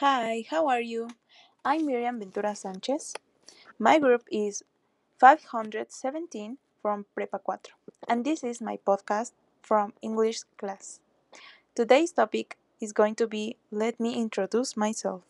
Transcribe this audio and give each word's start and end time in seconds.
Hi, 0.00 0.44
how 0.50 0.68
are 0.68 0.82
you? 0.82 1.08
I'm 1.64 1.86
Miriam 1.86 2.18
Ventura 2.18 2.54
Sanchez. 2.54 3.14
My 3.78 3.98
group 3.98 4.28
is 4.30 4.62
517 5.18 6.58
from 6.82 7.06
Prepa 7.16 7.40
4, 7.42 7.60
and 8.06 8.22
this 8.22 8.44
is 8.44 8.60
my 8.60 8.76
podcast 8.86 9.32
from 9.62 9.94
English 10.02 10.42
class. 10.58 11.00
Today's 11.74 12.12
topic 12.12 12.58
is 12.78 12.92
going 12.92 13.14
to 13.14 13.26
be 13.26 13.56
Let 13.70 13.98
me 13.98 14.20
introduce 14.20 14.76
myself. 14.76 15.22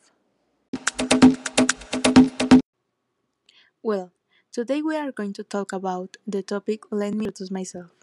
Well, 3.85 4.11
today 4.51 4.83
we 4.83 4.97
are 4.97 5.13
going 5.13 5.33
to 5.35 5.45
talk 5.45 5.73
about 5.73 6.17
the 6.27 6.43
topic 6.43 6.91
Let 6.91 7.15
me 7.15 7.27
introduce 7.27 7.53
myself. 7.53 7.95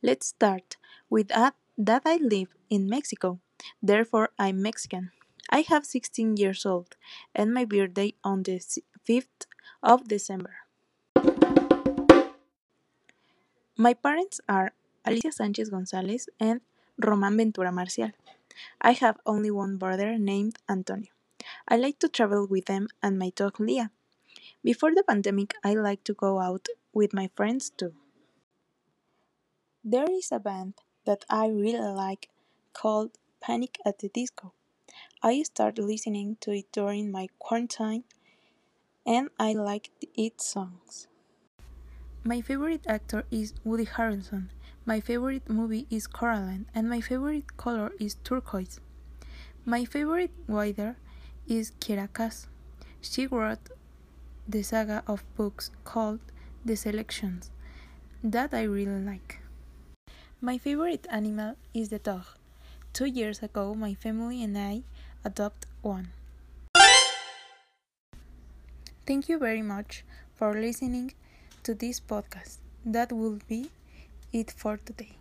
Let's 0.00 0.28
start 0.28 0.78
with 1.10 1.28
that, 1.28 1.56
that 1.76 2.04
I 2.06 2.16
live 2.16 2.56
in 2.70 2.88
Mexico, 2.88 3.40
therefore 3.82 4.30
I'm 4.38 4.62
Mexican. 4.62 5.12
I 5.52 5.62
have 5.62 5.84
16 5.84 6.36
years 6.36 6.64
old 6.64 6.96
and 7.34 7.52
my 7.52 7.64
birthday 7.64 8.14
on 8.22 8.44
the 8.44 8.60
5th 9.08 9.46
of 9.82 10.06
December. 10.06 10.54
My 13.76 13.94
parents 13.94 14.40
are 14.48 14.72
Alicia 15.04 15.32
Sanchez 15.32 15.70
Gonzalez 15.70 16.28
and 16.38 16.60
Roman 16.98 17.36
Ventura 17.36 17.72
Marcial. 17.72 18.12
I 18.80 18.92
have 18.92 19.18
only 19.26 19.50
one 19.50 19.76
brother 19.76 20.18
named 20.18 20.58
Antonio. 20.68 21.10
I 21.66 21.76
like 21.76 21.98
to 22.00 22.08
travel 22.08 22.46
with 22.46 22.66
them 22.66 22.86
and 23.02 23.18
my 23.18 23.32
dog 23.34 23.58
Leah. 23.58 23.90
Before 24.62 24.94
the 24.94 25.02
pandemic, 25.02 25.54
I 25.64 25.74
like 25.74 26.04
to 26.04 26.14
go 26.14 26.38
out 26.38 26.68
with 26.92 27.12
my 27.12 27.28
friends 27.34 27.70
too. 27.70 27.94
There 29.82 30.10
is 30.10 30.30
a 30.30 30.38
band 30.38 30.74
that 31.06 31.24
I 31.28 31.48
really 31.48 31.80
like 31.80 32.28
called 32.72 33.18
Panic 33.40 33.78
at 33.84 33.98
the 33.98 34.10
Disco. 34.10 34.52
I 35.22 35.42
started 35.42 35.84
listening 35.84 36.36
to 36.40 36.52
it 36.52 36.72
during 36.72 37.10
my 37.10 37.28
quarantine 37.38 38.04
and 39.06 39.28
I 39.38 39.52
liked 39.52 39.90
its 40.16 40.46
songs. 40.46 41.08
My 42.24 42.40
favorite 42.40 42.86
actor 42.86 43.24
is 43.30 43.54
Woody 43.64 43.86
Harrelson. 43.86 44.48
My 44.84 45.00
favorite 45.00 45.48
movie 45.48 45.86
is 45.90 46.06
Coraline 46.06 46.66
and 46.74 46.88
my 46.88 47.00
favorite 47.00 47.56
color 47.56 47.92
is 47.98 48.16
turquoise. 48.24 48.80
My 49.64 49.84
favorite 49.84 50.32
writer 50.48 50.96
is 51.46 51.72
Kiera 51.80 52.12
Cass. 52.12 52.46
She 53.00 53.26
wrote 53.26 53.70
the 54.48 54.62
saga 54.62 55.02
of 55.06 55.24
books 55.36 55.70
called 55.84 56.20
The 56.64 56.76
Selections 56.76 57.50
that 58.22 58.52
I 58.52 58.62
really 58.62 59.00
like. 59.00 59.40
My 60.40 60.58
favorite 60.58 61.06
animal 61.10 61.56
is 61.72 61.88
the 61.90 61.98
dog. 61.98 62.24
Two 62.92 63.06
years 63.06 63.42
ago, 63.42 63.74
my 63.74 63.94
family 63.94 64.42
and 64.42 64.58
I 64.58 64.82
adopt 65.24 65.66
one. 65.82 66.08
Thank 69.06 69.28
you 69.28 69.38
very 69.38 69.62
much 69.62 70.04
for 70.34 70.52
listening 70.54 71.14
to 71.62 71.74
this 71.74 72.00
podcast. 72.00 72.58
That 72.84 73.12
will 73.12 73.38
be 73.48 73.70
it 74.32 74.50
for 74.50 74.76
today. 74.76 75.19